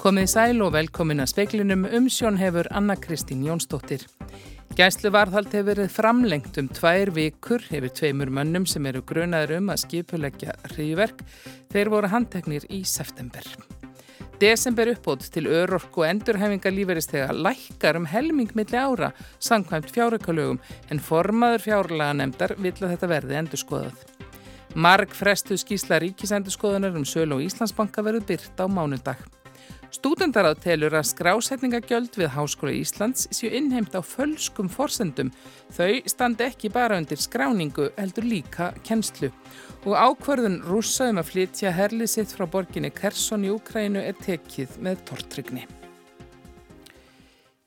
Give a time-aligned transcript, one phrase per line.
[0.00, 4.06] Komið sæl og velkomin að speiklinum umsjón hefur Anna Kristín Jónsdóttir.
[4.72, 9.66] Gæslu varðhald hefur verið framlengt um tvær vikur hefur tveimur mönnum sem eru grunaður um
[9.74, 11.20] að skipuleggja hriðverk.
[11.74, 13.44] Þeir voru handteknir í september.
[14.40, 21.02] Desember uppbót til örorku og endurhefingar líferistega lækkar um helming milli ára sangkvæmt fjárökkalögum en
[21.10, 24.00] formaður fjárlega nefndar vill að þetta verði endurskoðað.
[24.80, 29.39] Marg frestu skísla ríkisendurskoðunar um sölu og Íslandsbanka verður byrt á mánudag.
[29.90, 35.32] Stúdendaráð telur að skrásetningagjöld við Háskóla Íslands séu innheimt á fölskum forsendum.
[35.74, 39.32] Þau standi ekki bara undir skráningu heldur líka kennslu.
[39.82, 44.78] Og ákvarðun rúsa um að flytja herlið sitt frá borginni Kersson í Ukrænu er tekið
[44.78, 45.66] með tortrygni.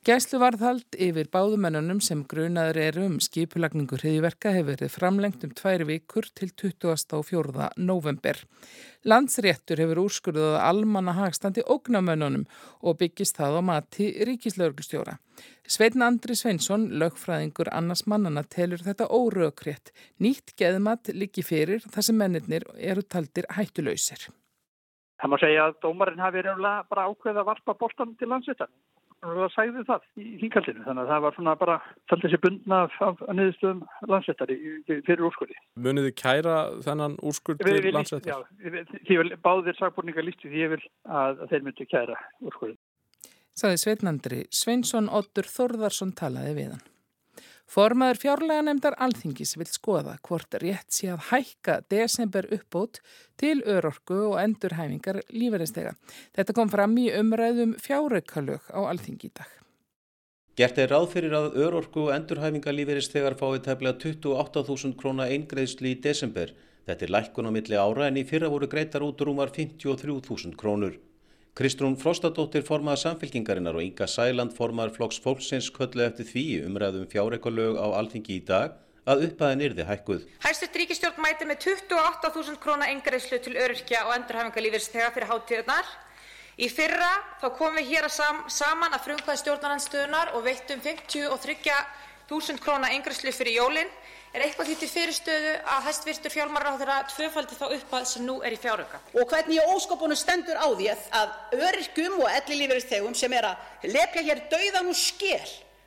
[0.04, 6.28] Gæsluvarðhald yfir báðumennunum sem grunaður eru um skipulagningu hriðiverka hefur verið framlengt um tværi vikur
[6.36, 7.70] til 24.
[7.80, 8.42] november.
[9.08, 12.44] Landsréttur hefur úrskurðuð að almanna hagstandi ógnamönnunum
[12.84, 15.16] og byggist það á mati ríkislauglustjóra.
[15.64, 19.96] Sveitn Andri Sveinsson, lögfræðingur annars mannana, telur þetta órökrétt.
[20.20, 24.28] Nýtt geðmat líki fyrir þar sem mennirnir eru taldir hættulausir.
[25.24, 28.74] Það má segja að dómarinn hafi reynulega bara ákveð að varpa bóltan til landsréttan
[29.24, 31.78] og sagði það í híkaldinu þannig að það var svona bara
[32.12, 34.58] þaldið sér bundna af, af niðurstöðum landsréttari
[34.90, 35.60] fyrir úrskurði.
[35.88, 38.46] Munið þið kæra þennan úrskurð til landsréttar?
[38.46, 42.80] Já, því báðir sagbúrningar lístu því ég vil að, að þeir myndi kæra úrskurði.
[43.54, 46.88] Saði Sveitnandri Sveinsson Ottur Þorðarsson talaði við hann.
[47.74, 53.00] Formaður fjárlega nefndar alþingis vil skoða hvort rétt sé að hækka desember uppbót
[53.42, 55.96] til örorku og endurhæfingar lífæristega.
[56.38, 59.56] Þetta kom fram í umræðum fjáraukalög á alþingi í dag.
[60.54, 66.02] Gert er ráð fyrir að örorku og endurhæfingar lífæristegar fái tefnilega 28.000 króna eingreðsli í
[66.04, 66.54] desember.
[66.86, 71.00] Þetta er lækkun á milli ára en í fyrra voru greitar út rúmar 53.000 krónur.
[71.54, 77.78] Kristrún Frostadóttir formaða samfélkingarinnar og Inga Sæland formaðar flokks fólksins köllu eftir því umræðum fjárreikalög
[77.78, 78.74] á alþingi í dag
[79.06, 80.24] að uppaðin yrði hækkuð.
[80.42, 85.94] Hæstut ríkistjórn mæti með 28.000 króna engreislu til öryrkja og endurhæfingalífirstega fyrir háttíðunar.
[86.58, 87.12] Í fyrra
[87.44, 93.30] þá komum við hér að sam saman að frumkvæði stjórnarnanstöðunar og veittum 53.000 króna engreislu
[93.30, 93.94] fyrir jólinn
[94.34, 98.58] Er eitthvað því til fyrirstöðu að hæstvirtur fjármálaráðherra tvöfaldi þá uppað sem nú er í
[98.58, 98.98] fjárauka?
[99.14, 104.26] Og hvernig í óskopunum stendur á því að öryrkjum og ellilífeyrisþegum sem er að lepja
[104.26, 105.38] hér dauðan og skel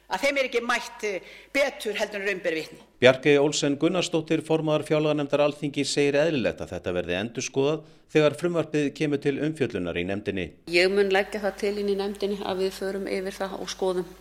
[0.06, 2.80] að þeim er ekki mætt eh, betur heldur en raun ber vitni.
[3.02, 9.26] Bjarki Olsen Gunnarsdóttir, formaðar fjárlaganemndar alþingi, segir eðlilegt að þetta verði endurskoðað þegar frumvarpið kemur
[9.26, 10.50] til umfjöllunar í nefndinni.
[10.70, 14.12] Ég mun leggja það til inn í nefndinni að við förum yfir það og skoðum.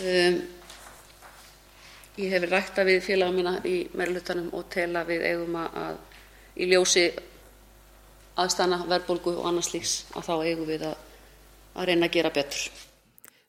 [0.00, 0.42] Um,
[2.18, 6.00] Ég hef rætt við félaga mína í meirihlutanum og tel að við eigum að
[6.56, 7.06] í ljósi
[8.40, 10.96] aðstæðna verðbólgu og annars slíks að þá eigum við að,
[11.76, 12.66] að reyna að gera betur.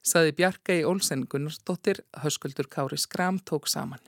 [0.02, 4.02] Saði Bjarkei Olsen Gunnarsdóttir, höskuldur Kári Skram tók saman.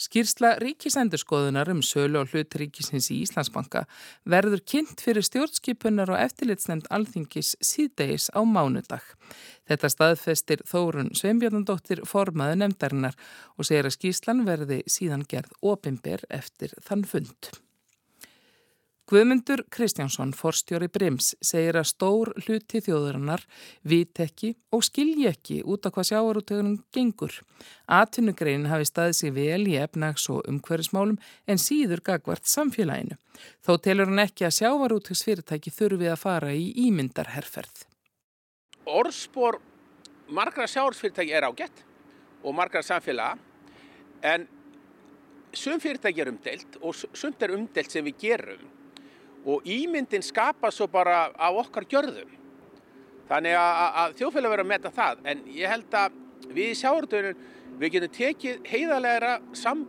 [0.00, 3.82] Skýrsla ríkisendurskoðunar um sölu og hlut ríkisins í Íslandsbanka
[4.24, 9.04] verður kynnt fyrir stjórnskipunar og eftirlitsnefnd alþingis síðdeis á mánudag.
[9.70, 13.14] Þetta staðfestir Þórun Sveinbjörnandóttir formaðu nefndarinnar
[13.54, 17.52] og segir að skýrslan verði síðan gerð opimber eftir þann fund.
[19.10, 23.42] Guðmundur Kristjánsson, forstjóri Brims, segir að stór hluti þjóðurinnar
[23.90, 27.34] vit ekki og skilji ekki út af hvað sjávarútögunum gengur.
[27.90, 31.18] Atvinnugreinin hafi staðið sig vel í efnags og umhverfismálum
[31.50, 33.18] en síður gagvart samfélaginu.
[33.66, 37.89] Þó telur hann ekki að sjávarútögsfyrirtæki þurfi að fara í ímyndarherferð.
[38.90, 39.60] Orðspor
[40.30, 41.84] margra sjávarútögsfyrirtæki er ágætt
[42.42, 43.38] og margra samfélaga
[44.22, 44.46] en
[45.54, 48.66] sum fyrirtæki er umdelt og sumt er umdelt sem við gerum
[49.48, 52.28] og ímyndin skapa svo bara á okkar gjörðum.
[53.30, 56.18] Þannig að þjóðfélag verður að metta það en ég held að
[56.50, 57.46] við í sjáurtöðunum
[57.80, 59.86] við getum tekið heiðarlegra sam,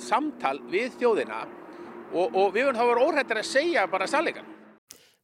[0.00, 1.44] samtal við þjóðina
[2.14, 4.53] og, og við verðum þá verið óhættir að segja bara sannleikan.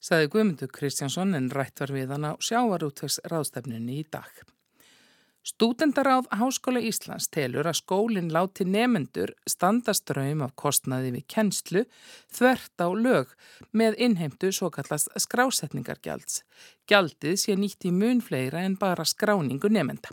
[0.01, 4.31] Saði Guðmundur Kristjánsson en rætt var við hann á sjávarútvegs ráðstefnunni í dag.
[5.45, 11.83] Stúdendaráð Háskóla Íslands telur að skólinn láti nefendur standaströym af kostnaði við kennslu
[12.33, 13.33] þvert á lög
[13.73, 16.43] með innheimtu svo kallast skrásetningargjalds.
[16.89, 20.13] Gjaldið sé nýtt í mun fleira en bara skráningu nefenda.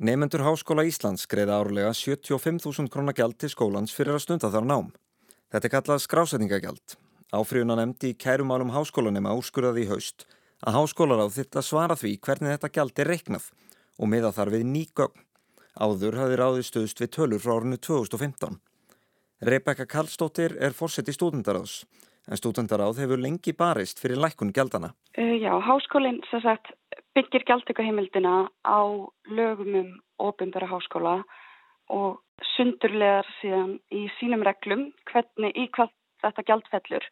[0.00, 4.92] Nefendur Háskóla Íslands greiða árlega 75.000 krónar gjald til skólans fyrir að stunda þar nám.
[5.52, 6.96] Þetta er kallað skrásetningargjald.
[7.32, 10.26] Áfríðuna nefndi í kærumálum háskólanema úrskurðaði í haust
[10.60, 13.46] að háskólaráð þitt að svara því hvernig þetta gjald er reiknað
[13.96, 15.22] og miða þar við ný gögn.
[15.72, 18.58] Áður hafi ráði stöðst við tölur frá árinu 2015.
[19.48, 21.86] Rebecca Karlsdóttir er fórsett í stúdendaráðs
[22.28, 24.92] en stúdendaráð hefur lengi barist fyrir lækkun gjaldana.
[25.16, 26.68] Uh, já, háskólinn sagt,
[27.16, 28.80] byggir gjaldtökuheimildina á
[29.32, 29.90] lögum um
[30.20, 31.22] ofinbæra háskóla
[31.88, 32.20] og
[32.52, 35.90] sundurlegar síðan í sínum reglum hvernig, í hvað
[36.22, 37.08] þetta gjaldfellur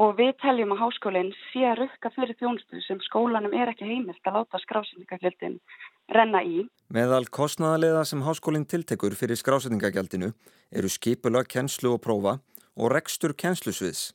[0.00, 4.24] og við teljum að háskólinn sé að rukka fyrir þjónustu sem skólanum er ekki heimilt
[4.28, 5.58] að láta skrásendingagjaldin
[6.14, 6.62] renna í.
[6.94, 10.32] Meðal kostnæðarlega sem háskólinn tiltekur fyrir skrásendingagjaldinu
[10.70, 12.38] eru skipula, kennslu og prófa
[12.76, 14.10] og rekstur kennslusviðs.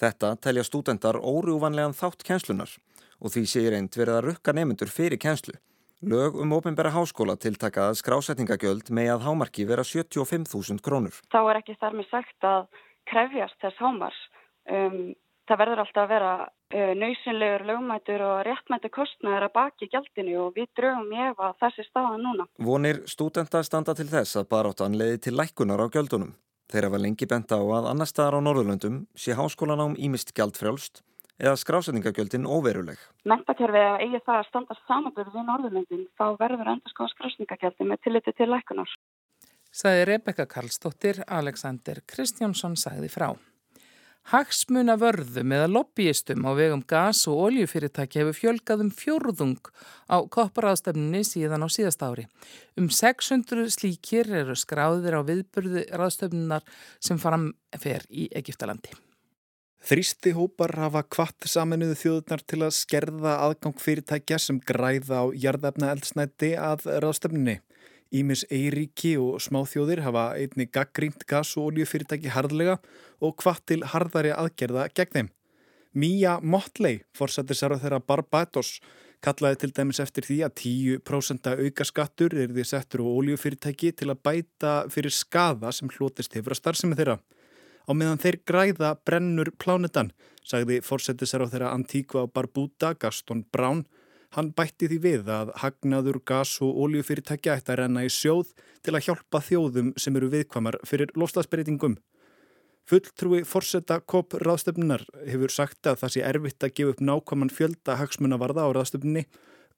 [0.00, 2.72] Þetta telja stúdendar órjúvanlegan þátt kennslunar
[3.20, 5.54] og því sé reynd verið að rukka nefnendur fyrir kennslu.
[6.00, 11.18] Lög um ofinbæra háskóla tiltaka að skrásetningagjöld með að hámarki vera 75.000 krónur.
[11.28, 12.62] Þá er ekki þar með sagt að
[13.10, 14.20] krefjast þess hámars.
[14.70, 15.12] Um,
[15.50, 20.54] það verður alltaf að vera uh, nöysinlegur, lögmætur og réttmættu kostnæður að baki gjaldinu og
[20.58, 22.46] við draugum ég að þessi staða núna.
[22.70, 26.32] Vonir stúdenda standa til þess að baróttan leiði til lækkunar á gjöldunum.
[26.70, 31.02] Þeirra var lengi bent á að annar staðar á Norðurlöndum sé háskólanám ímist gjaldfrjálst
[31.40, 33.00] eða skrásendingagjöldin óveruleg.
[33.28, 38.02] Mentakerfið að eigi það að standa samanbyrðu við Norðurlöndin þá verður endur skoða skrásendingagjöldin með
[38.04, 38.92] tilliti til lækunar.
[39.70, 43.28] Saði Rebecca Karlsdóttir, Alexander Kristjánsson sagði frá.
[44.30, 49.70] Hagsmuna vörðum eða lobbyistum á vegum gas- og oljufyrirtæki hefur fjölgað um fjórðung
[50.10, 52.26] á kopparáðstefninni síðan á síðast ári.
[52.76, 56.66] Um 600 slíkir eru skráðir á viðburði ráðstöfnunar
[57.00, 58.92] sem framfer í Egiptalandi.
[59.80, 65.94] Þrýsti hópar hafa kvart saminuðu þjóðunar til að skerða aðgang fyrirtækja sem græða á jarðefna
[65.94, 67.60] eldsnætti að ráðstöfninni.
[68.10, 72.80] Ímis Eiríki og smáþjóðir hafa einni gaggrínt gas- og oljufyrirtæki harðlega
[73.22, 75.28] og hvað til harðari aðgerða gegn þeim.
[75.94, 78.80] Mía Motley, forsættir sarað þeirra Barbados,
[79.22, 84.10] kallaði til dæmis eftir því að 10% auka skattur er því settur á oljufyrirtæki til
[84.10, 87.18] að bæta fyrir skada sem hlotist hefur að starfsemi þeirra.
[87.86, 90.12] Á meðan þeir græða brennur plánetan,
[90.46, 93.84] sagði forsættir sarað þeirra Antíkva og Barbuda Gaston Brown,
[94.36, 98.94] Hann bætti því við að hagnaður gas- og oljufyrirtækja ætti að renna í sjóð til
[98.94, 101.96] að hjálpa þjóðum sem eru viðkvamar fyrir lofslagsbreytingum.
[102.86, 107.98] Fulltrúi forsetta kopp ráðstöfnunar hefur sagt að það sé erfitt að gefa upp nákvæman fjölda
[107.98, 109.26] hagsmunavarða á ráðstöfnunni.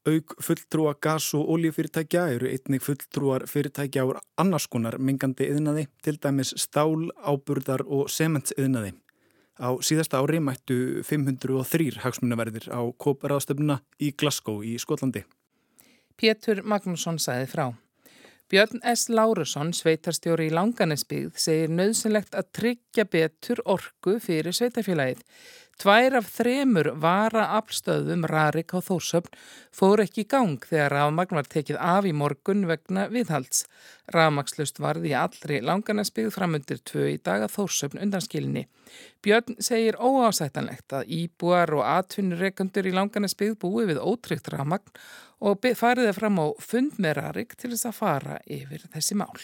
[0.05, 6.53] Aug fulltrúa gas- og oljufyrirtækja eru einnig fulltrúar fyrirtækja á annarskonar mingandi yðnaði, til dæmis
[6.59, 8.93] stál, áburðar og sementsiðnaði.
[9.63, 15.23] Á síðasta ári mættu 503 hagsmunaverðir á kóparáðstöfnuna í Glasgow í Skotlandi.
[16.19, 17.67] Pétur Magnússon sæði frá.
[18.51, 19.07] Björn S.
[19.09, 25.23] Lárusson, sveitarstjóri í Langanisbyggð, segir nöðsynlegt að tryggja betur orgu fyrir sveitafélagið.
[25.81, 29.33] Tvær af þremur vara afstöðum Rarik á Þórsöfn
[29.75, 33.65] fór ekki í gang þegar rafmagn var tekið af í morgun vegna viðhalds.
[34.15, 38.67] Rafmagslust varði í allri langarnarsbyggð framundir tvö í dag að Þórsöfn undanskilinni.
[39.25, 45.03] Björn segir óásættanlegt að íbúar og atvinnureikandur í langarnarsbyggð búi við ótryggt rafmagn
[45.43, 49.41] og fariði fram á fund með Rarik til þess að fara yfir þessi mál.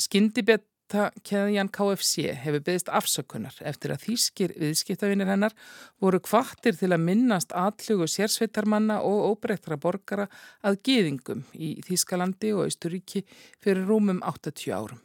[0.00, 5.54] Skyndibett Keðjan KFC hefur byggðist afsökunar eftir að þýskir viðskiptavinir hennar
[6.02, 10.28] voru kvartir til að minnast allugu sérsveitarmanna og óbreyttra borgara
[10.60, 13.24] að geðingum í Þýskalandi og Austuríki
[13.62, 15.00] fyrir rúmum 80 árum.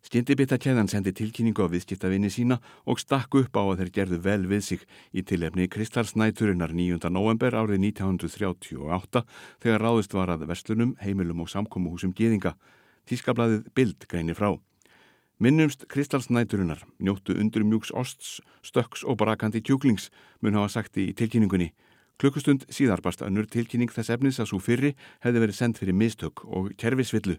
[0.00, 2.56] Skyndibita keðan sendi tilkynningu á viðskiptavinni sína
[2.88, 7.12] og stakk upp á að þeir gerðu vel við sig í tilefni Kristalsnæturinnar 9.
[7.12, 9.24] november árið 1938
[9.60, 12.56] þegar ráðist var að verslunum, heimilum og samkómuhúsum geðinga.
[13.08, 14.56] Þýskablaðið Bild greinir frá.
[15.40, 20.10] Minnumst Kristalsnæturinnar, njóttu undur mjúks osts, stöks og brakandi tjúklings,
[20.44, 21.70] mun hafa sagt í tilkynningunni.
[22.20, 24.90] Klukkustund síðar barst önnur tilkynning þess efnis að svo fyrri
[25.24, 27.38] hefði verið sendt fyrir mistök og kerfisvillu.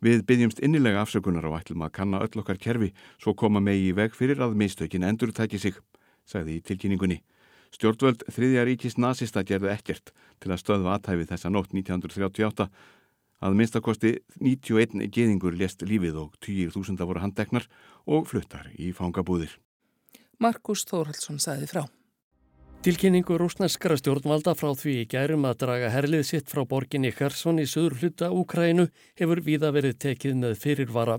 [0.00, 3.96] Við byggjumst innilega afsökunar á ætlum að kanna öll okkar kerfi svo koma megi í
[4.00, 5.76] veg fyrir að mistökin endur tæki sig,
[6.24, 7.20] sagði í tilkynningunni.
[7.76, 12.70] Stjórnvöld þriðja ríkis nazista gerðu ekkert til að stöðva aðtæfi þessa nótt 1938
[13.44, 17.68] Að minnstakosti 91 geðingur lést lífið og 20.000 voru handeknar
[18.08, 19.52] og fluttar í fangabúðir.
[20.40, 21.84] Markus Þórhaldsson sæði frá.
[22.86, 27.64] Tilkynningu rúsneskara stjórnvalda frá því í gærum að draga herlið sitt frá borginni Khersson í
[27.66, 28.84] söður hluta Úkrænu
[29.18, 31.16] hefur víða verið tekið með fyrirvara.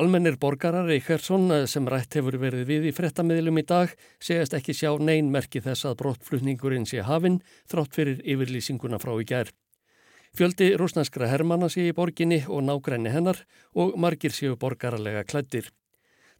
[0.00, 4.72] Almennir borgarar í Khersson sem rætt hefur verið við í frettamiðlum í dag segast ekki
[4.78, 9.50] sjá neyn merki þess að brottflutningurinn sé hafinn þrátt fyrir yfirlýsinguna frá í gær.
[10.35, 13.37] Fjöldi rúsneskra hermanna sé í borginni og nágræni hennar
[13.73, 15.69] og margir séu borgarlega klættir.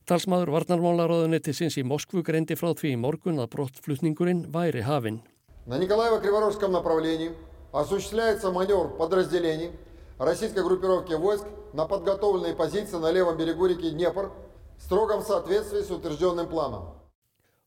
[0.05, 5.21] Talsmaður varnarmálaróðuneti sinns í Moskvu greindi frá því í morgun að brottflutningurinn væri hafinn.
[5.65, 7.31] На Николаево-Криворожском направлении
[7.71, 9.71] осуществляется маневр подразделений
[10.19, 14.31] российской группировки войск на подготовленные позиции на левом берегу реки Днепр
[14.77, 16.98] строгом соответствии с утвержденным планом.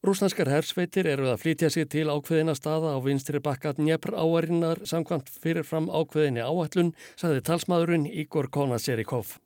[0.04, 5.30] Rúsnanskar hersveitir eru að flytja sig til ákveðina staða á vinstri bakkat Njepr áarinnar samkvæmt
[5.32, 9.38] fyrirfram ákveðinni áallun, saði talsmaðurinn Igor Konaserikov.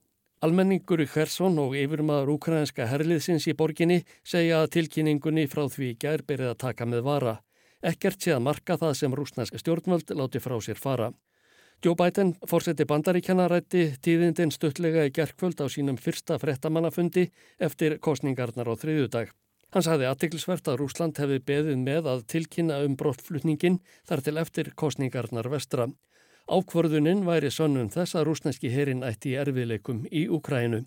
[0.42, 6.26] Almenningur í Hersson og yfirmaður ukrainska herliðsins í borginni segja að tilkynningunni frá því gær
[6.26, 7.38] berið að taka með vara.
[7.86, 11.14] Ekkert sé að marka það sem rúsnanska stjórnvöld láti frá sér fara.
[11.86, 17.30] Joe Biden fórseti bandaríkjanarætti tíðindin stuttlega í gerkvöld á sínum fyrsta frettamannafundi
[17.62, 19.38] eftir kostningarnar á þriðudag.
[19.78, 23.76] Hann sagði aðtiklisvert að Rúsland hefði beðið með að tilkynna um brottflutningin
[24.10, 25.86] þar til eftir kostningarnar vestra.
[26.50, 30.80] Ákvörðuninn væri sönnum þess að rúsneski herin ætti í erfiðleikum í Ukrænu.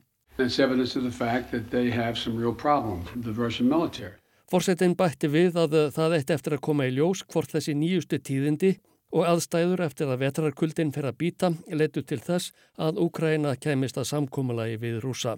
[4.50, 8.73] Fórsetin bætti við að það eitt eftir að koma í ljós hvort þessi nýjustu tíðindi
[9.14, 14.11] og aðstæður eftir að vetrarkuldin fer að býta letu til þess að Úkraina kemist að
[14.16, 15.37] samkómulagi við rúsa.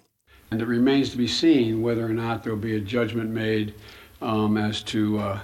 [0.53, 3.73] And it remains to be seen whether or not there will be a judgment made
[4.21, 5.41] um, as to uh,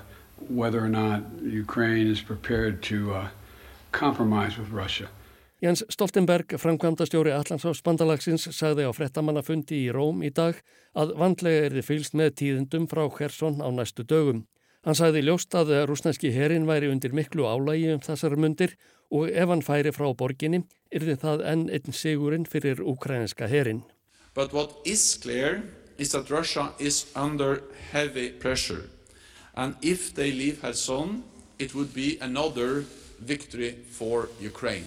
[0.50, 3.28] whether or not Ukraine is prepared to uh,
[3.90, 5.08] compromise with Russia.
[5.62, 10.60] Jens Stoltenberg, framkvæmdastjóri Allandsháfsbandalagsins, sagði á frettamannafundi í Róm í dag
[10.92, 14.44] að vandlega er þið fylst með tíðendum frá Hersson á næstu dögum.
[14.84, 18.76] Hann sagði ljóst að rúsnænski herin væri undir miklu álægi um þessar mundir
[19.08, 23.86] og ef hann færi frá borginni yrði það enn einn sigurinn fyrir ukrainska herin.
[24.34, 25.62] But what is clear
[25.98, 28.84] is that Russia is under heavy pressure
[29.58, 31.24] and if they leave Kherson
[31.58, 32.84] it would be another
[33.18, 34.86] victory for Ukraine.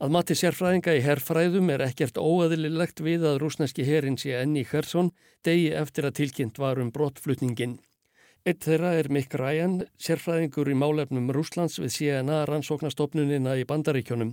[0.00, 4.64] Að mati sérfræðinga í herrfræðum er ekkert óaðililegt við að rúsnæski herin sé enn í
[4.64, 5.12] Kherson
[5.46, 7.76] degi eftir að tilkynnt var um brottflutningin.
[8.48, 14.32] Eitt þeirra er Mick Ryan, sérfræðingur í málefnum Rúslands við CNA rannsóknastofnunina í Bandaríkjónum.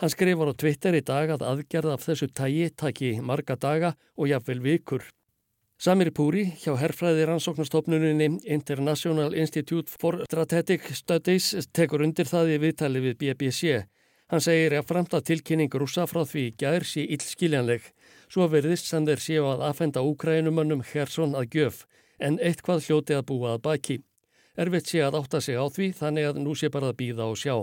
[0.00, 4.30] Hann skrifar á Twitter í dag að aðgerða af þessu tægi taki marga daga og
[4.30, 5.02] jafnvel vikur.
[5.76, 13.02] Samir Púri hjá herrfræði rannsóknastofnuninni International Institute for Strategic Studies tekur undir það í viðtali
[13.04, 13.82] við BBC.
[14.32, 17.82] Hann segir að framta tilkynning rúsa frá því gær sé illskiljanleg.
[18.32, 21.84] Svo verðist sem þeir séu að afhenda úkrænumönnum Hersson að gjöf
[22.16, 23.98] en eitthvað hljóti að búa að baki.
[24.56, 27.36] Erfitt sé að átta sig á því þannig að nú sé bara að býða og
[27.40, 27.56] sjá.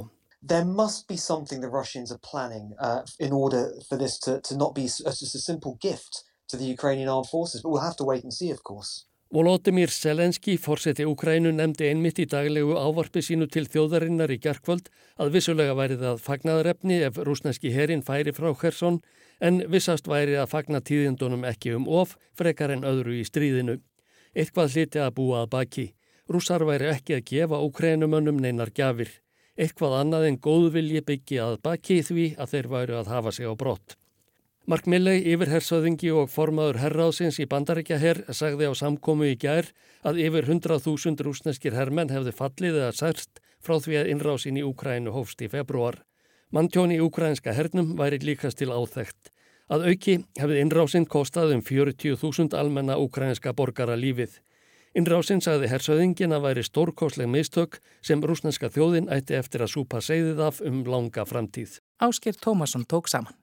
[0.47, 4.55] There must be something the Russians are planning uh, in order for this to, to
[4.55, 8.05] not be just a simple gift to the Ukrainian armed forces, but we'll have to
[8.05, 9.05] wait and see of course.
[9.33, 14.87] Volodymyr Selenski, fórseti Ukrænu, nefndi einmitt í daglegu ávarpi sínu til þjóðarinnar í gerkvöld
[15.19, 19.01] að vissulega væri það fagnaðarefni ef rúsneski herin færi frá Kherson
[19.43, 23.81] en vissast væri að fagna tíðindunum ekki um of frekar en öðru í stríðinu.
[24.31, 25.87] Eitthvað hliti að búa að baki.
[26.31, 29.11] Rússar væri ekki að gefa úkrænumönnum neinar gjafir.
[29.57, 33.53] Eitthvað annað en góðvilji byggi að baki því að þeir væru að hafa sig á
[33.57, 33.97] brott.
[34.67, 39.71] Mark Milley, yfirhersaðingi og formaður herráðsins í bandarækja herr, sagði á samkómu í gær
[40.03, 45.15] að yfir 100.000 rúsneskir herrmenn hefði fallið eða særst frá því að innrásin í Úkrænu
[45.15, 46.01] hófst í februar.
[46.51, 49.33] Mantjón í úkrænska hernum væri líkast til áþægt.
[49.67, 54.37] Að auki hefði innrásinn kostað um 40.000 almenna ukrainska borgara lífið.
[54.97, 60.41] Innrásinn sagði hersauðingin að væri stórkosleg mistök sem rúsneska þjóðin ætti eftir að súpa segðið
[60.47, 61.75] af um langa framtíð.
[62.01, 63.37] Ásker Tómasson tók saman.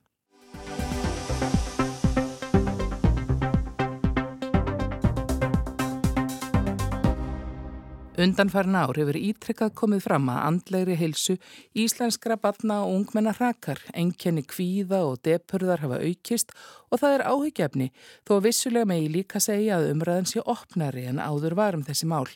[8.15, 11.35] Undanfærin ár hefur ítrekkað komið fram að andlegri heilsu
[11.75, 16.55] íslenskra batna og ungmenna hrakar, enkenni kvíða og depurðar hafa aukist
[16.95, 17.89] og það er áhyggjefni
[18.23, 22.31] þó vissulega megi líka segja að umræðan sé opnari en áður varum þessi mál.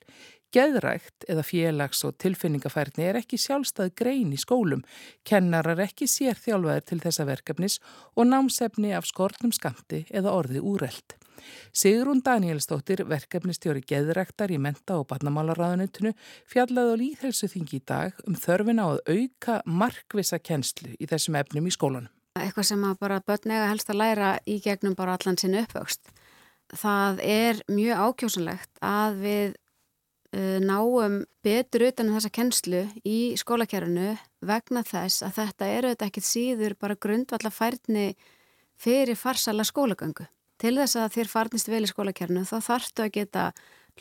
[0.49, 4.81] Geðrækt eða félags- og tilfinningafærni er ekki sjálfstæð grein í skólum,
[5.29, 7.77] kennarar ekki sér þjálfaðir til þessa verkefnis
[8.17, 11.19] og námsefni af skortnum skamti eða orði úreld.
[11.73, 16.15] Sigrún Danielsdóttir, verkefnistjóri geðræktar í menta- og barnamálaráðanutinu,
[16.49, 21.69] fjallaði á líðhelsuþingi í dag um þörfin á að auka markvisa kennslu í þessum efnum
[21.69, 22.11] í skólanum.
[22.39, 26.09] Eitthvað sem að bara börn ega helst að læra í gegnum bara allan sinni uppvöxt.
[26.73, 29.57] Það er mjög ákjósanlegt að við
[30.37, 34.11] náum betur utan um þessa kennslu í skólakerfinu
[34.45, 38.11] vegna þess að þetta eru þetta ekkit síður bara grundvalla færni
[38.79, 40.29] fyrir farsala skólagöngu.
[40.59, 43.45] Til þess að þér farnist vel í skólakernu þá þarftu að geta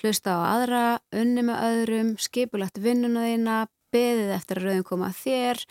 [0.01, 3.57] hlusta á aðra, unni með öðrum, skipulagt vinnuna þína,
[3.93, 5.61] beðið eftir að rauðum koma þér,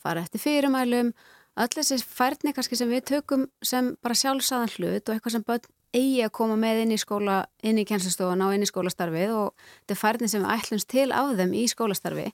[0.00, 1.12] fara eftir fyrirmælum,
[1.56, 5.68] öll þessi færni kannski sem við tökum sem bara sjálfsagðan hlut og eitthvað sem börn
[5.96, 9.68] eigi að koma með inn í skóla, inn í kjænslistofana og inn í skólastarfið og
[9.82, 12.26] þetta færni sem við ætlumst til á þeim í skólastarfi,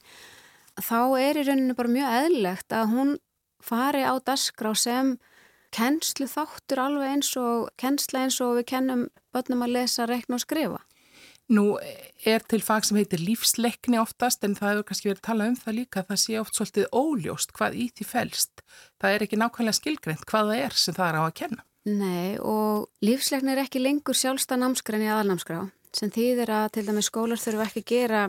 [0.83, 3.13] þá er í rauninu bara mjög eðlilegt að hún
[3.63, 5.17] fari á dasgrá sem
[5.73, 10.45] kennslu þáttur alveg eins og kennsla eins og við kennum börnum að lesa, rekna og
[10.45, 10.83] skrifa.
[11.53, 11.77] Nú
[12.25, 15.77] er til fag sem heitir lífsleikni oftast en það hefur kannski verið talað um það
[15.81, 18.63] líka það sé oft svolítið óljóst hvað í því fælst.
[19.03, 21.67] Það er ekki nákvæmlega skilgreynd hvað það er sem það er á að kenna.
[21.89, 27.03] Nei og lífsleikni er ekki lengur sjálfsta námskræn í aðalnámskrá sem þýðir að til dæmi
[27.05, 28.21] skólar þurfu ekki að gera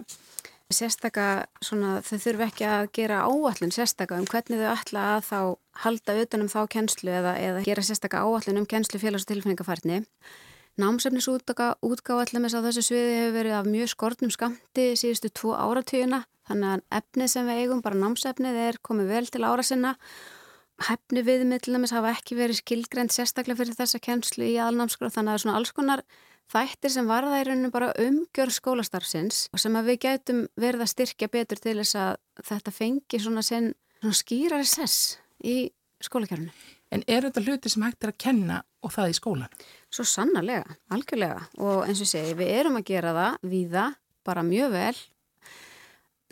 [0.74, 5.40] sérstaka, svona, þau þurfu ekki að gera áallin sérstaka um hvernig þau ætla að þá
[5.84, 10.04] halda utanum þá kennslu eða, eða gera sérstaka áallin um kennslu félags- og tilfinningafærni.
[10.82, 16.72] Námsefnisútgáfa allir á þessu sviði hefur verið af mjög skortnum skamti síðustu tvo áratugina þannig
[16.72, 19.94] að efnið sem við eigum, bara námsefnið, er komið vel til ára sinna.
[20.84, 25.38] Hefni viðmiðlumis hafa ekki verið skilgrend sérstaklega fyrir þessa kennslu í aðalnámskráð þannig að það
[25.40, 26.04] er svona alls konar
[26.52, 30.92] þættir sem varða í rauninu bara umgjörð skólastarfsins og sem að við gætum verið að
[30.92, 32.12] styrkja betur til þess að
[32.50, 33.72] þetta fengi svona, sen,
[34.02, 35.72] svona skýrari sess í
[36.04, 36.52] skólakjörnu.
[36.94, 39.56] En er þetta hluti sem hægt er að kenna og það í skólan?
[39.94, 43.88] Svo sannarlega, algjörlega og eins og segi, við erum að gera það viða,
[44.28, 44.96] bara mjög vel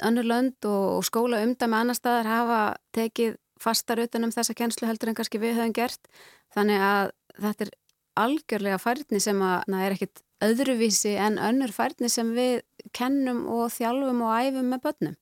[0.02, 2.62] önnur lönd og skóla umdæmi annar staðar hafa
[2.96, 6.12] tekið fastar utanum þessa kennslu heldur en kannski við höfum gert
[6.56, 7.74] þannig að þetta er
[8.22, 12.62] algjörlega færni sem að er ekkit öðruvísi en önnur færni sem við
[12.98, 15.18] kennum og þjálfum og æfum með börnum.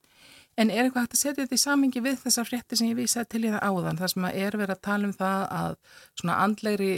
[0.59, 3.29] En er eitthvað hægt að setja þetta í samingi við þessar frétti sem ég vísaði
[3.31, 5.75] til í það áðan, þar sem að er verið að tala um það að
[6.19, 6.93] svona andlegri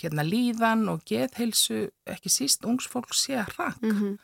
[0.00, 3.82] hérna, líðan og geðheilsu ekki síst ungsfólk sé að rak?
[3.82, 4.16] Mm -hmm.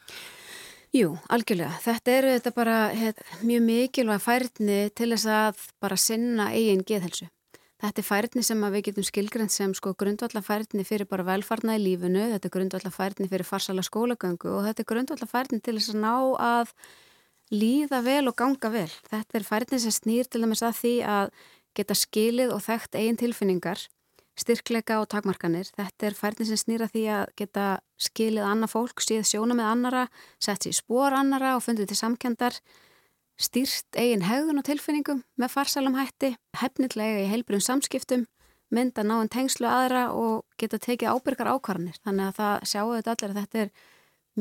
[0.92, 1.72] Jú, algjörlega.
[1.80, 7.30] Þetta eru þetta bara heit, mjög mikilvæg færni til þess að bara sinna eigin geðheilsu.
[7.80, 12.26] Þetta er færni sem við getum skilgrend sem sko grundvallafærni fyrir bara velfarna í lífinu,
[12.34, 16.12] þetta er grundvallafærni fyrir farsala skólagöngu og þetta er grundvallafærni til þess að ná
[16.50, 16.76] að
[17.56, 18.92] líða vel og ganga vel.
[19.08, 21.32] Þetta er færni sem snýr til dæmis að því að
[21.72, 23.80] geta skilið og þekkt eigin tilfinningar,
[24.38, 25.68] styrkleika og takmarkanir.
[25.76, 27.66] Þetta er færni sem snýr að því að geta
[28.00, 30.06] skilið annað fólk, síð sjóna með annara,
[30.42, 32.58] sett sér í spór annara og fundið til samkendar
[33.42, 38.26] stýrt eigin hegðun og tilfinningum með farsalum hætti, hefnitlega í heilbrun samskiptum,
[38.72, 41.98] mynda náinn tengslu aðra og geta tekið ábyrgar ákvarðanir.
[42.04, 43.72] Þannig að það sjáu þetta allir að þetta er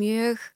[0.02, 0.50] mjög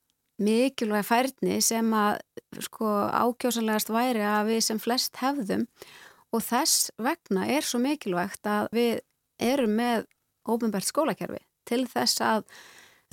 [0.45, 2.19] mikilvæg færni sem að
[2.67, 5.63] sko ákjósanlegast væri að við sem flest hefðum
[6.36, 8.98] og þess vegna er svo mikilvægt að við
[9.41, 10.08] erum með
[10.45, 12.45] óbunbært skólakerfi til þess að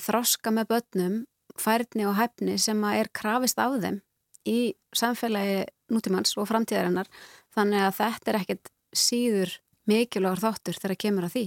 [0.02, 1.18] þroska með börnum
[1.60, 4.00] færni og hefni sem að er krafist af þeim
[4.48, 7.10] í samfélagi nútímanns og framtíðarinnar
[7.54, 9.58] þannig að þetta er ekkert síður
[9.88, 11.44] mikilvægur þáttur þegar það kemur að því.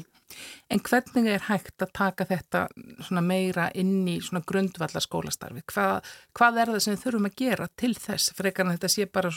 [0.73, 2.63] En hvernig er hægt að taka þetta
[3.23, 4.15] meira inn í
[4.49, 5.61] grundvallar skólastarfi?
[5.71, 9.05] Hvað, hvað er það sem við þurfum að gera til þess frekar en þetta sé
[9.05, 9.31] bara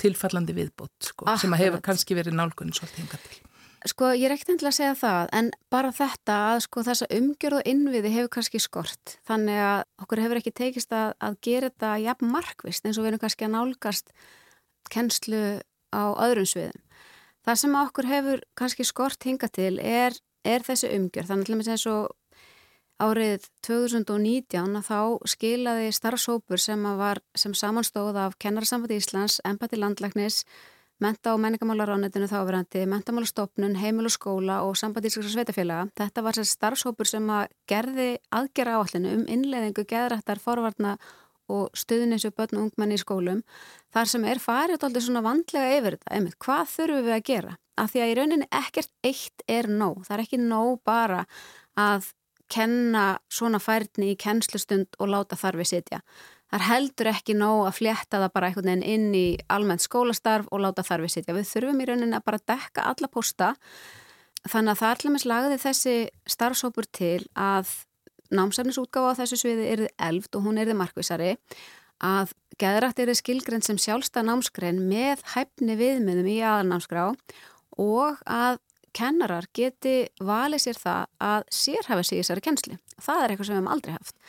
[0.00, 3.42] tilfallandi viðbót sko, sem að hefur kannski verið nálgunni svolítið hinga til?
[3.84, 7.58] Sko ég er ekkert endilega að segja það en bara þetta að sko þessa umgjörð
[7.58, 11.90] og innviði hefur kannski skort þannig að okkur hefur ekki teikist að, að gera þetta
[12.00, 14.14] jafn markvist eins og við erum kannski að nálgast
[14.88, 15.42] kennslu
[15.92, 16.80] á öðrum sviðum.
[17.44, 20.16] Það sem okkur hefur kannski skort hinga til er,
[20.48, 22.08] er þessi umgjörð þannig að eins og
[23.04, 26.84] árið 2019 þá skilaði starfsópur sem,
[27.36, 30.44] sem samanstóð af Kennarsamfati Íslands, Empati Landlæknis
[31.02, 35.90] menta- og menningamálaráðnetinu þáverandi, mentamálastofnun, heimil og skóla og sambandískra sveitafélaga.
[35.98, 40.96] Þetta var sér starfshópur sem að gerði aðgera áallinu um innleðingu, geðrættar, forvarna
[41.52, 43.42] og stuðninsju börn og ungmenni í skólum.
[43.92, 47.56] Þar sem er farið alltaf svona vandlega yfir þetta, einmitt, hvað þurfum við að gera?
[47.76, 50.04] Af því að í rauninni ekkert eitt er nóg.
[50.06, 51.24] Það er ekki nóg bara
[51.76, 52.12] að
[52.54, 56.00] kenna svona færni í kennslustund og láta þar við sitja.
[56.54, 60.46] Það er heldur ekki nóg að flétta það bara einhvern veginn inn í almennt skólastarf
[60.54, 61.34] og láta þar við sitja.
[61.34, 63.48] Við þurfum í rauninni að bara dekka alla posta
[64.46, 65.94] þannig að það er allir með slagði þessi
[66.36, 67.72] starfsópur til að
[68.38, 71.32] námsefnisútgáfa á þessu sviði erði elft og hún erði markvisari
[72.06, 77.08] að geðrætt erði skilgrenn sem sjálfstað námskrein með hæfni viðmiðum í aðalnámskrá
[77.82, 78.62] og að
[78.94, 82.82] kennarar geti valið sér það að sérhafa sig í þessari kennsli.
[83.02, 84.20] Það er eitthvað sem við hefum aldrei haft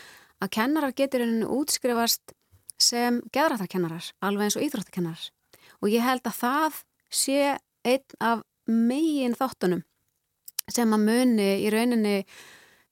[0.43, 2.35] að kennarar getur einhvern útskrifast
[2.81, 5.29] sem geðrættarkennarar, alveg eins og íþróttakennarar.
[5.81, 6.81] Og ég held að það
[7.13, 7.39] sé
[7.85, 9.83] einn af megin þáttunum
[10.71, 12.15] sem að muni í rauninni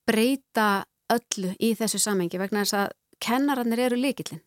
[0.05, 4.43] breyta öllu í þessu samengi vegna þess að kennararnir eru líkillin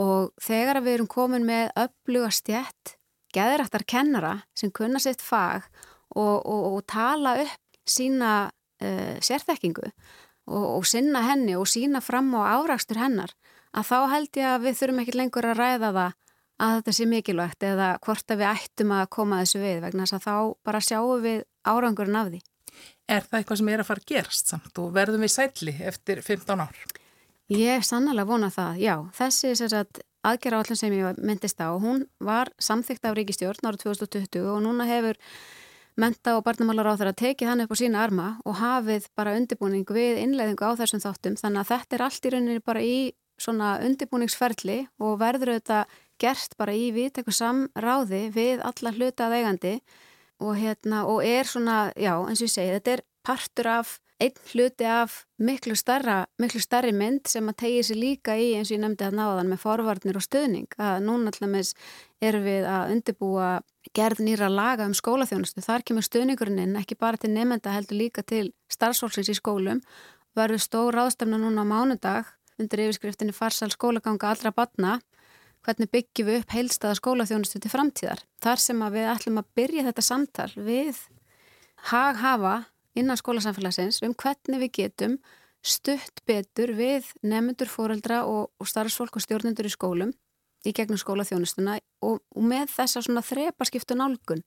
[0.00, 2.96] og þegar við erum komin með ölluga stjætt
[3.36, 5.66] geðrættar kennara sem kunna sitt fag
[6.16, 9.90] og, og, og tala upp sína uh, sérþekkingu
[10.46, 13.34] og, og sinna henni og sína fram á árakstur hennar
[13.76, 16.16] að þá held ég að við þurfum ekki lengur að ræða það
[16.56, 20.16] að þetta sé mikilvægt eða hvort að við ættum að koma þessu við vegna þess
[20.16, 22.40] að þá bara sjáum við árangurinn af því.
[23.06, 26.22] Er það eitthvað sem er að fara að gerast samt og verðum við sætli eftir
[26.24, 26.80] 15 ár?
[27.52, 28.94] Ég er sannlega vona það, já.
[29.14, 29.52] Þessi
[30.26, 34.88] aðgerra allir sem ég myndist á, hún var samþygt af Ríkistjórn ára 2020 og núna
[34.88, 35.20] hefur
[35.96, 39.86] menta og barnamálar á þeirra tekið hann upp á sína arma og hafið bara undirbúning
[39.88, 41.38] við innleiðingu á þessum þáttum.
[41.40, 42.96] Þannig að þetta er allt í rauninni bara í
[43.40, 49.76] svona undirbúningsferli og verður auðvitað gert bara í viðteku samráði við alla hlutað eigandi.
[50.36, 54.36] Og, hérna, og er svona, já eins og ég segi, þetta er partur af einn
[54.52, 58.76] hluti af miklu, starra, miklu starri mynd sem að tegja sér líka í eins og
[58.76, 61.76] ég nefndi að náðan með forvarnir og stöðning að núna allmest
[62.24, 63.48] erum við að undirbúa
[63.96, 65.62] gerð nýra laga um skólaþjónustu.
[65.64, 69.82] Þar kemur stöðningurinn inn ekki bara til nefnda heldur líka til starfsfólksins í skólum.
[70.36, 74.98] Verður stór ráðstefna núna á mánudag undir yfirskriftinni farsal skólaganga allra batna
[75.66, 78.22] hvernig byggjum við upp heilstaða skólaþjónustu til framtíðar.
[78.42, 81.00] Þar sem við ætlum að byrja þetta samtal við
[81.90, 82.56] haghafa
[82.96, 85.18] innan skólasamfélagsins um hvernig við getum
[85.66, 90.14] stutt betur við nefnendur, fóreldra og starfsfólk og stjórnendur í skólum
[90.66, 94.42] í gegnum skólaþjónustuna og, og með þessa svona þreparskiptu nálgun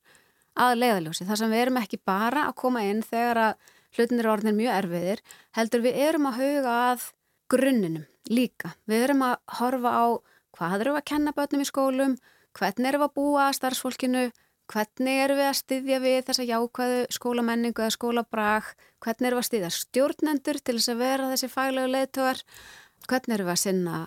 [0.60, 1.27] að leiðaljósi.
[1.27, 4.75] Þar sem við erum ekki bara að koma inn þegar að hlutinir er orðinir mjög
[4.75, 5.23] erfiðir,
[5.58, 7.08] heldur við erum að huga að
[7.49, 8.75] grunninum líka.
[8.89, 10.05] Við erum að horfa á
[10.58, 12.19] hvað eru að kenna börnum í skólum,
[12.58, 14.27] hvernig eru að búa að starfsfólkinu,
[14.69, 18.69] hvernig eru við að styðja við þessa jákvæðu skólamenningu eða skólabrag,
[19.01, 22.43] hvernig eru við að styðja stjórnendur til þess að vera þessi faglegu leðtögar,
[23.10, 23.99] hvernig eru við að sinna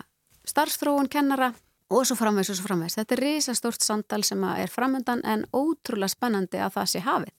[0.47, 1.53] starfstróun kennara
[1.89, 2.97] og svo framvegs og svo framvegs.
[2.99, 7.33] Þetta er risastórt samtal sem er framöndan en ótrúlega spennandi að það sé hafið.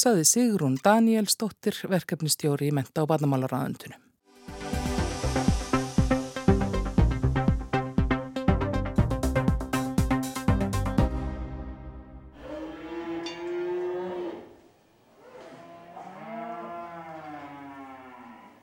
[0.00, 4.06] Saði Sigrún Daniel Stóttir, verkefnistjóri í menta og barnamálaráðundunum.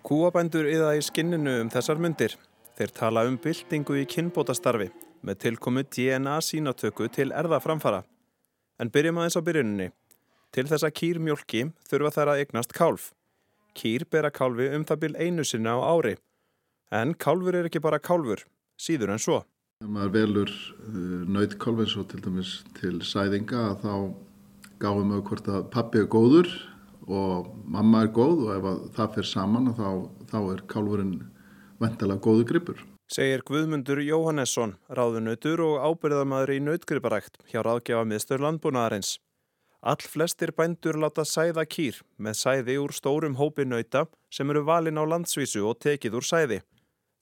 [0.07, 2.37] Kúabændur yða í skinninu um þessar myndir.
[2.77, 4.91] Þeir tala um byltingu í kynbótastarfi
[5.25, 8.03] með tilkomu DNA sínatöku til erðaframfara.
[8.77, 9.87] En byrjum aðeins á byrjuninni.
[10.53, 13.07] Til þess að kýr mjölki þurfa þær að eignast kálf.
[13.73, 16.13] Kýr bera kálfi um það byrj einu sinna á ári.
[16.93, 18.43] En kálfur er ekki bara kálfur,
[18.77, 19.39] síður en svo.
[19.81, 20.53] Þegar maður velur
[21.33, 23.93] nautkálf eins og til dæmis til sæðinga þá
[24.77, 26.51] gáum við hvort að pappi er góður
[27.09, 29.89] og mamma er góð og ef það fer saman þá,
[30.29, 31.17] þá er kálfurinn
[31.81, 32.81] ventilega góðu gripur.
[33.07, 39.13] Segir Guðmundur Jóhannesson, ráðunautur og ábyrðamadur í nautgriparækt hjá ráðgjafa miðstöður landbúnaðarins.
[39.81, 44.99] All flestir bændur láta sæða kýr með sæði úr stórum hópi nauta sem eru valin
[44.99, 46.59] á landsvísu og tekið úr sæði.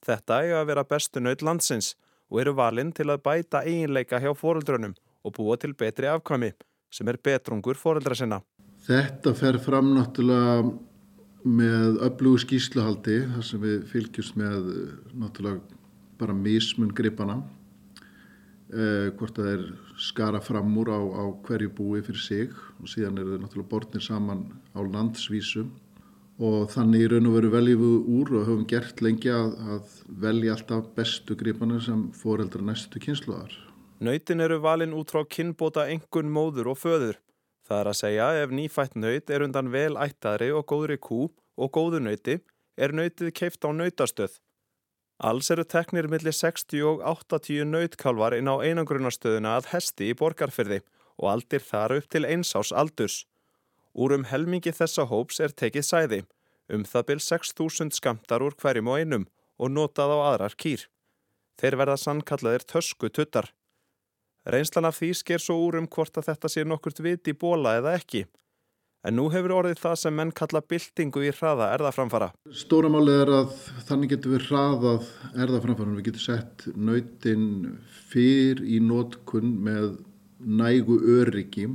[0.06, 1.94] Þetta er að vera bestu naut landsins
[2.30, 6.52] og eru valin til að bæta eiginleika hjá foreldrunum og búa til betri afkvæmi
[6.90, 8.40] sem er betrungur foreldra sinna.
[8.86, 10.66] Þetta fer fram náttúrulega
[11.46, 14.70] með öflugu skýsluhaldi þar sem við fylgjumst með
[15.14, 15.76] náttúrulega
[16.18, 17.38] bara mismun gripana
[18.72, 19.66] eh, hvort það er
[20.00, 22.54] skara fram úr á, á hverju búi fyrir sig.
[22.82, 25.66] Og síðan er það náttúrulega bortnir saman á landsvísu.
[26.36, 29.94] Og þannig í raun og veru veljum við úr og höfum gert lengi að, að
[30.24, 33.54] velja alltaf bestu gripana sem foreldra næstu kynsluðar.
[34.04, 37.22] Nautin eru valin út frá kynbóta engun móður og föður
[37.66, 41.24] Það er að segja ef nýfætt nöyt er undan vel ættaðri og góðri kú
[41.58, 42.38] og góðu nöyti
[42.78, 44.36] er nöytið keift á nöytastöð.
[45.18, 50.82] Alls eru teknir millir 60 og 80 nöytkalvar inn á einangrunastöðuna að hesti í borgarfyrði
[51.16, 53.24] og aldir þar upp til einsás aldurs.
[53.96, 56.20] Úr um helmingi þessa hóps er tekið sæði,
[56.68, 59.24] um það byl 6.000 skamtar úr hverjum og einum
[59.56, 60.84] og notað á aðrar kýr.
[61.56, 63.48] Þeir verða sannkallaðir tösku tuttar.
[64.46, 67.76] Reynslan af því sker svo úr um hvort að þetta sé nokkurt viti í bóla
[67.80, 68.26] eða ekki.
[69.06, 72.30] En nú hefur orðið það sem menn kalla byltingu í hraða erðaframfara.
[72.50, 73.52] Stóramálið er að
[73.88, 75.10] þannig getur við hraðað
[75.44, 75.94] erðaframfara.
[75.98, 77.44] Við getum sett nautin
[78.10, 80.00] fyrr í nótkun með
[80.42, 81.68] nægu öryggi.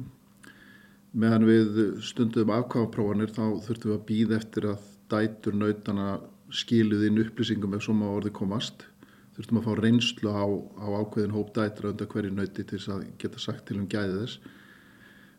[1.11, 6.07] Meðan við stundum afkvæmaprófanir þá þurftum við að býða eftir að dætur nautana
[6.51, 8.87] skiluðinn upplýsingum ef svo má orðið komast
[9.35, 10.45] þurftum að fá reynslu á,
[10.81, 14.57] á ákveðin hópdætra undan hverju nöyti til þess að geta sagt til um gæði þess.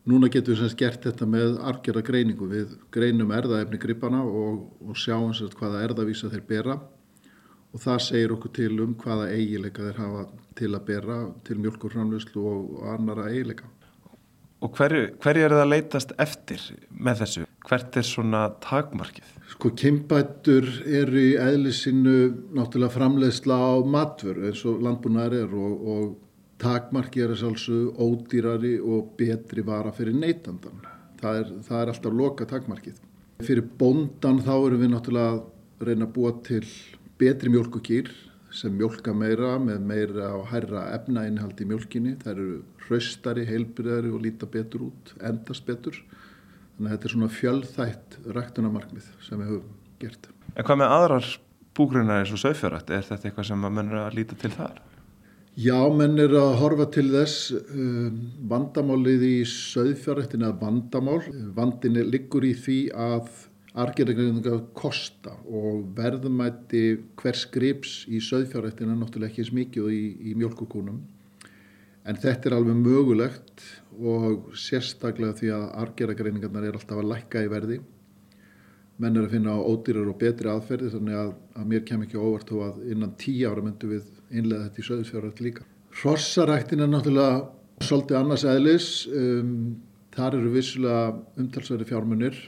[0.09, 2.49] Núna getum við semst gert þetta með argjörða greiningu.
[2.51, 6.81] Við greinum erðaefni gripana og, og sjáum semst hvaða erðavísa þeir bera
[7.73, 10.25] og það segir okkur til um hvaða eigileika þeir hafa
[10.59, 13.71] til að bera til mjölkurframlöslu og, og annara eigileika.
[14.63, 17.52] Og hverju, hverju er það að leytast eftir með þessu?
[17.69, 19.29] Hvert er svona takmarkið?
[19.53, 22.17] Sko kynbættur eru í eðlisinu
[22.57, 26.07] náttúrulega framleiðsla á matvör eins og landbúnaðar er og, og
[26.63, 30.83] takmarki er alveg ódýrari og betri vara fyrir neytandan.
[31.21, 32.99] Það er, það er alltaf loka takmarkið.
[33.47, 36.65] Fyrir bondan þá erum við náttúrulega að reyna að búa til
[37.19, 38.11] betri mjölkukýr
[38.53, 42.17] sem mjölka meira með meira og hærra efnainhaldi í mjölkinni.
[42.23, 42.49] Það eru
[42.87, 45.97] hraustari, heilbriðari og líta betur út, endast betur.
[46.77, 50.31] Þannig að þetta er svona fjölþætt ræktunamarkmið sem við höfum gert.
[50.57, 51.29] En hvað með aðrar
[51.77, 52.91] búgrunar eins og sögfjörrætt?
[52.91, 54.81] Er þetta eitthvað sem mann er að líta til þar?
[55.53, 61.19] Já, menn er að horfa til þess um, vandamálið í söðfjárrættin að vandamál.
[61.57, 63.29] Vandin liggur í því að
[63.83, 66.83] argerðagreininga kosta og verðmætti
[67.21, 71.03] hvers grips í söðfjárrættin er náttúrulega ekki smikið í, í mjölkukúnum.
[72.09, 73.65] En þetta er alveg mögulegt
[74.01, 77.79] og sérstaklega því að argerðagreiningarnar er alltaf að lækka í verði.
[79.03, 82.53] Menn er að finna ódýrar og betri aðferði þannig að, að mér kem ekki óvart
[82.53, 85.67] þó að innan tíu ára myndu við innlega þetta í söðusfjárrætt líka.
[86.03, 87.41] Hrossarættin er náttúrulega
[87.83, 88.89] svolítið annars eðlis.
[89.13, 89.57] Um,
[90.13, 91.05] þar eru vissulega
[91.41, 92.39] umtalsverði fjármunir.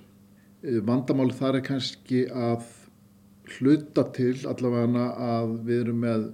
[0.84, 2.64] Vandamáli þar er kannski að
[3.58, 6.24] hluta til allavega að við erum með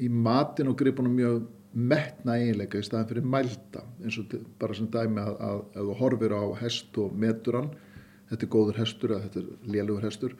[0.00, 1.42] í matin og gripunum mjög
[1.76, 5.96] metna eiginleika í staðin fyrir mælda eins og bara sem dæmi að, að ef þú
[6.00, 7.72] horfir á hest og meturann
[8.30, 10.36] þetta er góður hestur eða þetta er lélugur hestur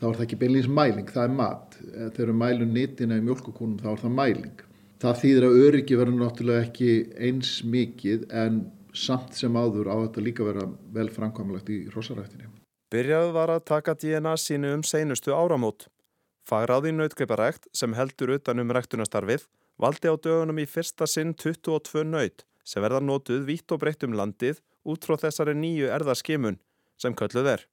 [0.00, 3.80] þá er það ekki beinleins mæling, það er mat þegar við mælum nýttina í mjölkukúnum
[3.82, 4.64] þá er það mæling.
[5.04, 6.90] Það þýðir að öryggi verður náttúrulega ekki
[7.28, 8.60] eins mikið en
[8.94, 12.50] samt sem áður á þetta líka vera vel framkvæmlegt í rosarættinni.
[12.94, 15.88] Byrjað var að taka DNA sínu um seinustu áramót.
[16.46, 19.46] Fagráði nautgreiparækt sem heldur utan um ræktunastarfið
[19.80, 24.16] valdi á dögunum í fyrsta sinn 22 naut sem verða nótuð vitt og breytt um
[24.16, 26.60] landið út frá þessari nýju erðarskimun
[27.00, 27.64] sem kölluð er.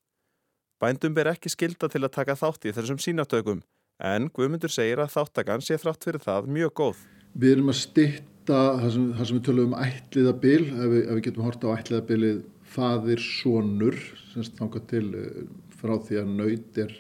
[0.81, 3.61] Bændum ber ekki skilda til að taka þátt í þessum sínatökum
[4.01, 7.03] en Guðmundur segir að þáttakann sé þrátt fyrir það mjög góð.
[7.37, 11.13] Við erum að stitta það sem, það sem við tölum um ætliðabil, ef við, ef
[11.13, 13.99] við getum horta á ætliðabilið faðir sonur,
[14.31, 15.45] semst þángar til eh,
[15.77, 16.95] frá því að nöyt er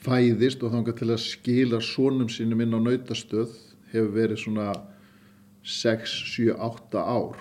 [0.00, 3.58] fæðist og þángar til að skila sonum sínum inn á nöytastöð
[3.92, 4.68] hefur verið svona
[5.62, 7.40] 6, 7, 8 ár.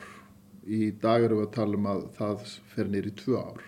[0.69, 3.63] Í dag erum við að tala um að það fer nýri 2 ár.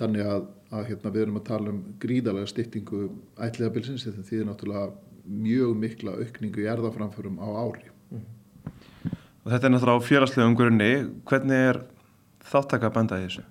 [0.00, 3.06] Þannig að, að hérna, við erum að tala um gríðalega styttingu
[3.46, 4.90] ætliðabilsins þetta þýðir náttúrulega
[5.30, 7.90] mjög mikla aukningu í erðaframförum á ári.
[9.40, 10.90] Og þetta er náttúrulega á fjáraslegum grunni.
[11.28, 11.80] Hvernig er
[12.50, 13.46] þáttakabanda í þessu?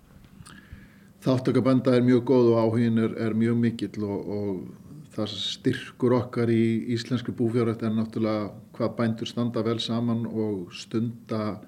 [1.24, 4.88] Þáttakabanda er mjög góð og áhugin er, er mjög mikill og, og
[5.19, 6.63] það styrkur okkar í
[6.95, 11.60] íslensku búfjárrætt er náttúrulega hvað bændur standa vel saman og stunda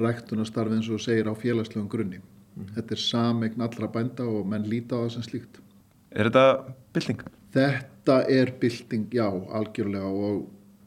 [0.00, 2.20] ræktunastarfi eins og segir á félagslegum grunni.
[2.56, 2.72] Mm.
[2.76, 5.60] Þetta er samegn allra bænda og menn líta á það sem slíkt.
[6.16, 7.24] Er þetta bylting?
[7.56, 10.46] Þetta er bylting, já, algjörlega og,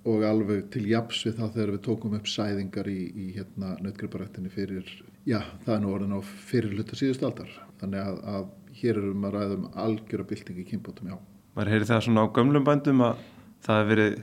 [0.10, 4.54] og alveg til japs við það þegar við tókum upp sæðingar í, í hérna nautgriparættinni
[4.54, 4.90] fyrir,
[5.30, 7.52] já, það er nú orðin á fyrir hluta síðust aldar.
[7.82, 11.20] Þannig að, að hér erum við að ræða um algjöra bylting í kynbótum, já.
[11.58, 13.22] Var heyri það svona á gömlum bændum að
[13.66, 14.18] það hefur verið,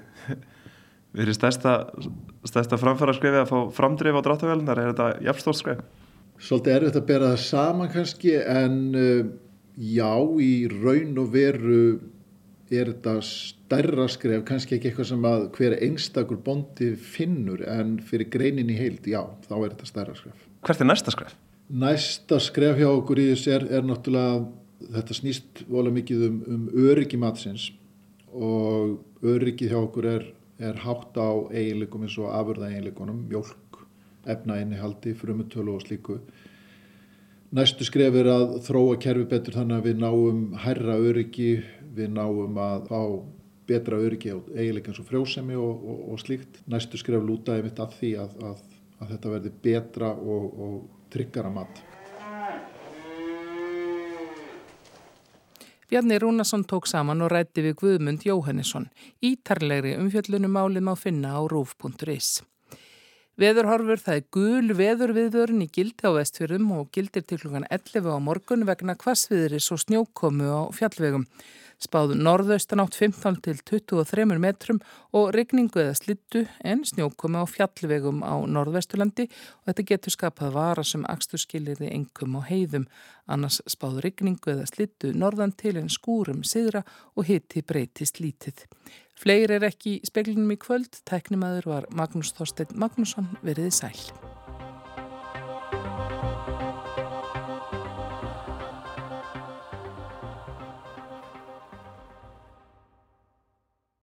[1.21, 1.77] verið stærsta,
[2.47, 5.83] stærsta framfæra skrefi að fá framdrif á dráttavélunar, er þetta jafnstórt skref?
[6.37, 9.25] Svolítið erfitt að bera það saman kannski en uh,
[9.77, 11.81] já, í raun og veru
[12.73, 18.31] er þetta stærra skref, kannski ekki eitthvað sem að hver einstakur bondi finnur en fyrir
[18.33, 20.47] greinin í heild, já, þá er þetta stærra skref.
[20.67, 21.37] Hvert er næsta skref?
[21.67, 24.45] Næsta skref hjá okkur í þessu er, er náttúrulega,
[24.81, 27.71] þetta snýst vola mikið um, um öryggi matsins
[28.37, 30.27] og öryggi hjá okkur er,
[30.61, 33.81] er hátt á eiginleikum eins og afurða eiginleikunum, mjölk
[34.27, 36.19] efnainnihaldi, frumutölu og slíku.
[37.55, 41.51] Næstu skref er að þróa kerfi betur þannig að við náum hærra öryggi,
[41.97, 43.01] við náum að fá
[43.67, 46.61] betra öryggi á eiginleikans og frjósemi og, og, og slíkt.
[46.71, 48.65] Næstu skref lútaði mitt að því að, að,
[48.99, 50.81] að þetta verði betra og, og
[51.15, 51.85] tryggara mat.
[55.87, 58.89] Bjarni Rúnarsson tók saman og rætti við Guðmund Jóhannesson.
[59.23, 62.41] Ítarlegri umfjöllunum málið má finna á rúf.is.
[63.39, 68.19] Veðurhorfur það er gul veðurviðvörun í gildi á vestfjörðum og gildir til klukkan 11 á
[68.19, 71.29] morgun vegna kvassviðris og snjókomu á fjallvegum.
[71.77, 74.79] Spáðu norðaustan átt 15 til 23 metrum
[75.17, 80.85] og regningu eða slittu en snjókomu á fjallvegum á norðvesturlandi og þetta getur skapað vara
[80.85, 82.87] sem axtu skilirði engum á heiðum.
[83.29, 86.85] Annars spáðu regningu eða slittu norðan til en skúrum siðra
[87.15, 88.65] og hitti breytist lítið.
[89.17, 94.36] Fleir er ekki í speklinum í kvöld, tæknimaður var Magnús Þorstein Magnússon veriði sæl.